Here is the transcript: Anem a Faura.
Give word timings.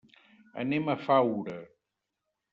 Anem 0.63 0.89
a 0.95 0.95
Faura. 1.03 1.61